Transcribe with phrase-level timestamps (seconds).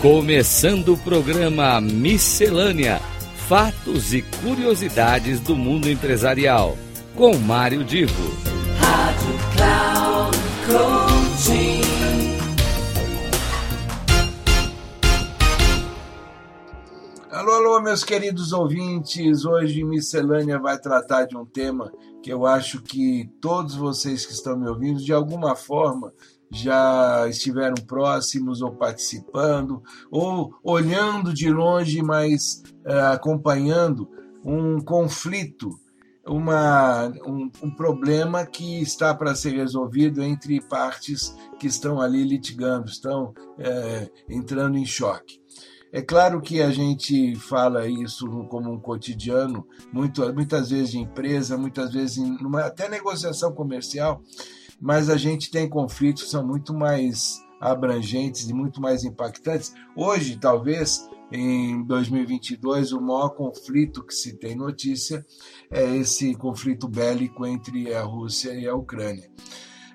[0.00, 2.98] Começando o programa Miscelânea:
[3.46, 6.74] Fatos e Curiosidades do Mundo Empresarial.
[7.14, 8.14] Com Mário Divo.
[8.78, 11.80] Rádio Cloud Coaching.
[17.30, 19.44] Alô, alô, meus queridos ouvintes.
[19.44, 21.92] Hoje Miscelânea vai tratar de um tema
[22.22, 26.10] que eu acho que todos vocês que estão me ouvindo, de alguma forma,
[26.50, 34.08] já estiveram próximos ou participando, ou olhando de longe, mas uh, acompanhando
[34.44, 35.70] um conflito,
[36.26, 42.88] uma, um, um, problema que está para ser resolvido entre partes que estão ali litigando,
[42.88, 45.40] estão uh, entrando em choque.
[45.92, 51.58] É claro que a gente fala isso como um cotidiano, muito, muitas vezes de empresa,
[51.58, 54.22] muitas vezes em numa, até negociação comercial,
[54.80, 59.74] mas a gente tem conflitos que são muito mais abrangentes e muito mais impactantes.
[59.94, 65.24] Hoje, talvez, em 2022, o maior conflito que se tem notícia
[65.70, 69.30] é esse conflito bélico entre a Rússia e a Ucrânia.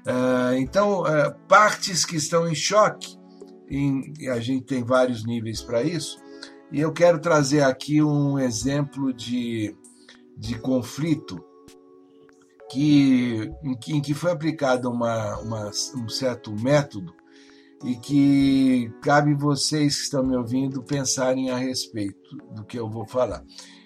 [0.05, 3.17] Uh, então, uh, partes que estão em choque,
[3.67, 6.19] em, a gente tem vários níveis para isso,
[6.71, 9.75] e eu quero trazer aqui um exemplo de,
[10.37, 11.43] de conflito
[12.75, 17.13] que, em, que, em que foi aplicado uma, uma, um certo método
[17.85, 23.07] e que cabe vocês que estão me ouvindo pensarem a respeito do que eu vou
[23.07, 23.45] falar.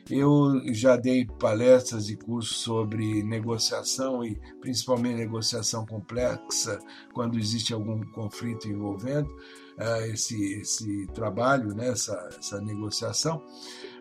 [0.09, 6.79] Eu já dei palestras e cursos sobre negociação e principalmente negociação complexa,
[7.13, 13.43] quando existe algum conflito envolvendo uh, esse, esse trabalho, né, essa, essa negociação.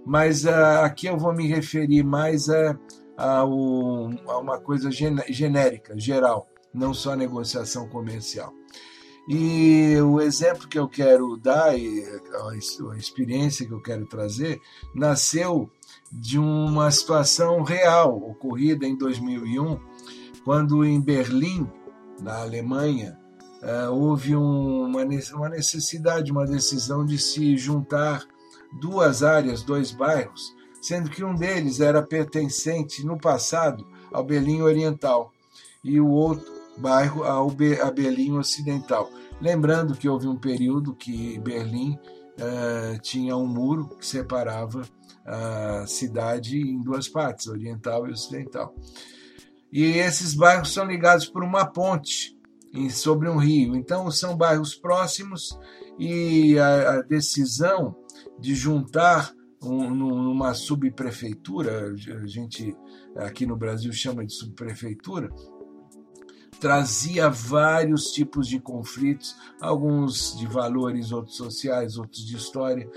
[0.07, 2.79] Mas uh, aqui eu vou me referir mais a
[3.19, 3.45] a, a
[4.39, 8.55] uma coisa genérica, geral, não só negociação comercial.
[9.29, 12.03] E o exemplo que eu quero dar, e
[12.51, 14.59] a experiência que eu quero trazer,
[14.95, 15.71] nasceu
[16.11, 19.79] de uma situação real ocorrida em 2001,
[20.45, 21.71] quando em Berlim,
[22.23, 23.19] na Alemanha,
[23.61, 28.25] eh, houve uma necessidade, uma decisão de se juntar
[28.81, 30.55] duas áreas, dois bairros,
[30.89, 35.31] sendo que um deles era pertencente no passado ao Berlim Oriental
[35.85, 39.11] e o outro bairro ao a Berlim Ocidental.
[39.39, 44.81] Lembrando que houve um período que Berlim uh, tinha um muro que separava
[45.27, 48.75] a cidade em duas partes, oriental e ocidental.
[49.71, 52.35] E esses bairros são ligados por uma ponte
[52.91, 53.77] sobre um rio.
[53.77, 55.59] Então são bairros próximos
[55.99, 57.95] e a, a decisão
[58.39, 61.93] de juntar um, numa subprefeitura,
[62.23, 62.77] a gente
[63.17, 65.29] aqui no Brasil chama de subprefeitura,
[66.61, 72.89] trazia vários tipos de conflitos, alguns de valores, outros sociais, outros de história,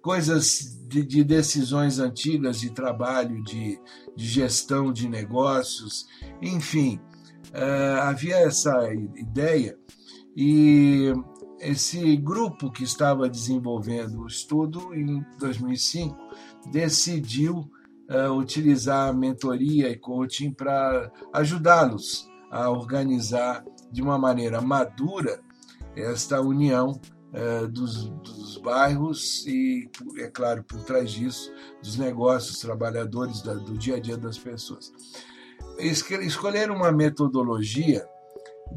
[0.00, 3.78] coisas de, de decisões antigas de trabalho, de,
[4.16, 6.06] de, gestão de negócios,
[6.40, 6.98] enfim,
[8.02, 9.78] havia essa ideia
[10.36, 11.12] e
[11.60, 16.16] esse grupo que estava desenvolvendo o estudo em 2005
[16.72, 17.70] decidiu
[18.08, 25.40] uh, utilizar a mentoria e coaching para ajudá-los a organizar de uma maneira madura
[25.94, 26.98] esta união
[27.32, 29.88] uh, dos, dos, bairros e,
[30.18, 34.92] é claro, por trás disso, dos negócios, trabalhadores, da, do dia a dia das pessoas.
[35.78, 38.06] Escolher uma metodologia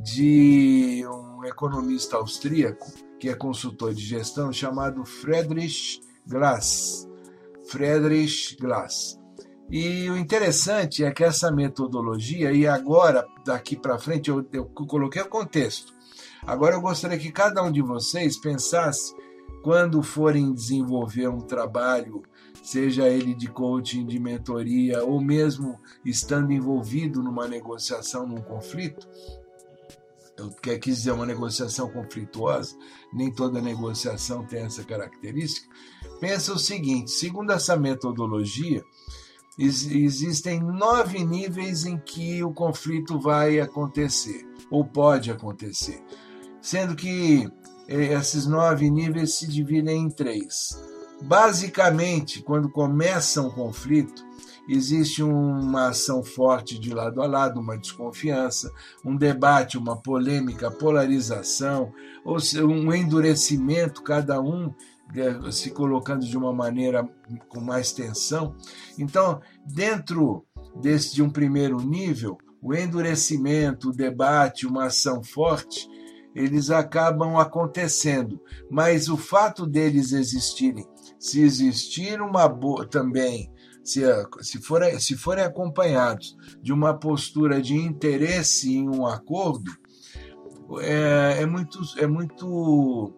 [0.01, 7.07] de um economista austríaco, que é consultor de gestão, chamado Friedrich Glass.
[7.67, 9.19] Friedrich Glass.
[9.69, 15.21] E o interessante é que essa metodologia, e agora, daqui para frente, eu, eu coloquei
[15.21, 15.93] o contexto.
[16.45, 19.15] Agora eu gostaria que cada um de vocês pensasse,
[19.63, 22.21] quando forem desenvolver um trabalho,
[22.61, 29.07] seja ele de coaching, de mentoria, ou mesmo estando envolvido numa negociação, num conflito,
[30.43, 32.75] eu quis dizer uma negociação conflituosa,
[33.11, 35.67] nem toda negociação tem essa característica.
[36.19, 38.83] Pensa o seguinte: segundo essa metodologia,
[39.57, 46.03] existem nove níveis em que o conflito vai acontecer ou pode acontecer,
[46.61, 47.47] sendo que
[47.87, 50.79] eh, esses nove níveis se dividem em três.
[51.21, 54.25] Basicamente, quando começa um conflito,
[54.67, 58.71] existe uma ação forte de lado a lado, uma desconfiança,
[59.03, 61.91] um debate, uma polêmica, polarização,
[62.23, 64.73] ou um endurecimento, cada um
[65.15, 67.07] eh, se colocando de uma maneira
[67.49, 68.55] com mais tensão.
[68.97, 70.45] Então, dentro
[70.75, 75.87] desse de um primeiro nível, o endurecimento, o debate, uma ação forte,
[76.33, 78.41] eles acabam acontecendo.
[78.71, 80.87] Mas o fato deles existirem,
[81.19, 83.51] se existir uma boa também,
[83.83, 84.01] se,
[84.41, 89.71] se, forem, se forem acompanhados de uma postura de interesse em um acordo,
[90.79, 93.13] é, é, muito, é muito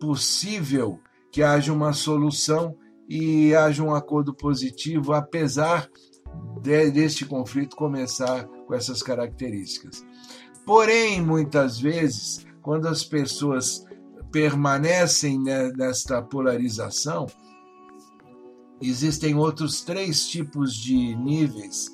[0.00, 1.00] possível
[1.32, 2.76] que haja uma solução
[3.08, 5.90] e haja um acordo positivo, apesar
[6.62, 10.04] de, deste conflito começar com essas características.
[10.64, 13.84] Porém, muitas vezes, quando as pessoas
[14.32, 15.38] permanecem
[15.76, 17.26] nesta polarização,
[18.88, 21.90] existem outros três tipos de níveis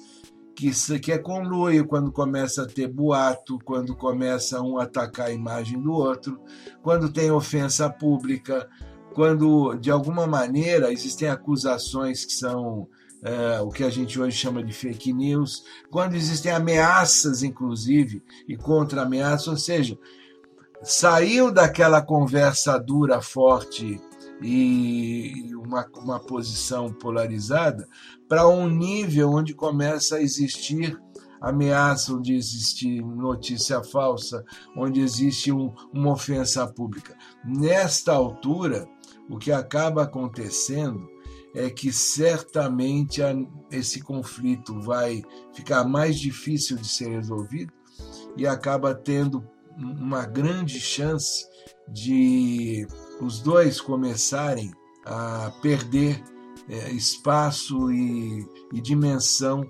[0.55, 5.33] que, que é conluio quando começa a ter boato, quando começa um a atacar a
[5.33, 6.39] imagem do outro,
[6.83, 8.69] quando tem ofensa pública,
[9.15, 12.87] quando de alguma maneira existem acusações que são
[13.23, 18.57] é, o que a gente hoje chama de fake news, quando existem ameaças, inclusive, e
[18.57, 19.99] contra-ameaças, ou seja,
[20.83, 24.01] saiu daquela conversa dura, forte
[24.43, 27.87] e uma, uma posição polarizada
[28.29, 30.99] para um nível onde começa a existir
[31.41, 34.45] ameaça, onde existe notícia falsa,
[34.77, 37.17] onde existe um, uma ofensa pública.
[37.45, 38.87] Nesta altura,
[39.29, 41.09] o que acaba acontecendo
[41.55, 43.21] é que certamente
[43.71, 45.23] esse conflito vai
[45.53, 47.73] ficar mais difícil de ser resolvido
[48.37, 49.45] e acaba tendo
[49.77, 51.47] uma grande chance
[51.89, 52.87] de
[53.21, 54.73] os dois começarem
[55.05, 56.23] a perder
[56.69, 59.65] é, espaço e, e dimensão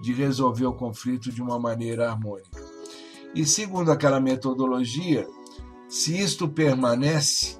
[0.00, 2.62] de resolver o conflito de uma maneira harmônica.
[3.34, 5.26] E segundo aquela metodologia,
[5.88, 7.58] se isto permanece,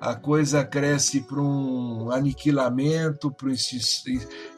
[0.00, 3.54] a coisa cresce para um aniquilamento, para um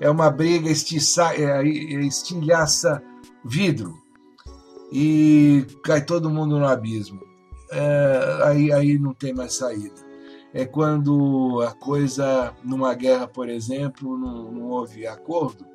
[0.01, 3.01] é uma briga estiça, é, estilhaça
[3.45, 3.95] vidro
[4.91, 7.21] e cai todo mundo no abismo.
[7.71, 10.08] É, aí, aí não tem mais saída.
[10.53, 15.67] É quando a coisa, numa guerra, por exemplo, não, não houve acordo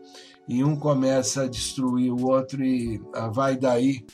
[0.48, 4.06] e um começa a destruir o outro e ah, vai daí,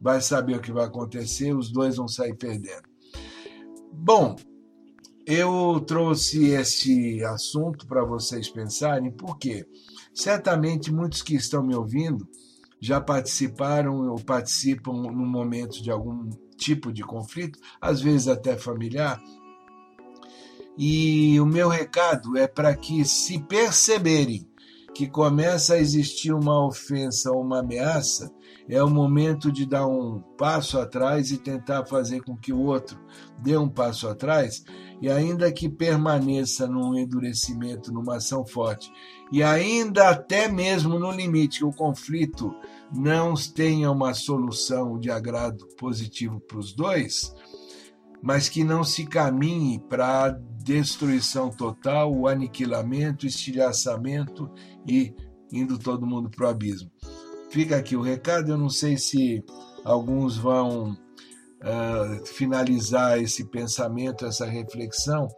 [0.00, 2.82] vai saber o que vai acontecer, os dois vão sair perdendo.
[3.92, 4.36] Bom,
[5.26, 9.66] eu trouxe esse assunto para vocês pensarem, porque
[10.14, 12.26] certamente muitos que estão me ouvindo
[12.80, 19.20] já participaram ou participam no momento de algum tipo de conflito, às vezes até familiar.
[20.76, 24.46] E o meu recado é para que, se perceberem
[24.94, 28.30] que começa a existir uma ofensa ou uma ameaça,
[28.68, 32.98] é o momento de dar um passo atrás e tentar fazer com que o outro
[33.38, 34.64] dê um passo atrás,
[35.00, 38.90] e ainda que permaneça num endurecimento, numa ação forte,
[39.32, 42.54] e ainda até mesmo no limite que o conflito
[42.94, 47.34] não tenha uma solução de agrado positivo para os dois,
[48.22, 54.48] mas que não se caminhe para a destruição total, o aniquilamento, estilhaçamento
[54.86, 55.12] e
[55.50, 56.90] indo todo mundo para o abismo.
[57.50, 58.52] Fica aqui o recado.
[58.52, 59.44] Eu não sei se
[59.84, 65.28] alguns vão uh, finalizar esse pensamento, essa reflexão,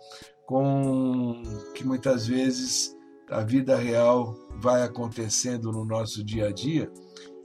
[0.47, 1.43] com
[1.75, 2.95] que muitas vezes
[3.31, 6.93] a vida real vai acontecendo no nosso dia a dia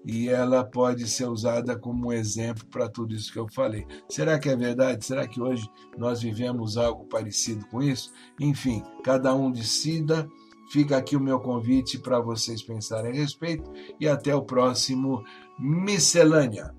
[0.05, 3.85] e ela pode ser usada como um exemplo para tudo isso que eu falei.
[4.07, 5.06] Será que é verdade?
[5.06, 8.11] Será que hoje nós vivemos algo parecido com isso?
[8.39, 10.27] Enfim, cada um decida
[10.69, 15.23] Fica aqui o meu convite para vocês pensarem a respeito e até o próximo
[15.57, 16.75] Miscelânea.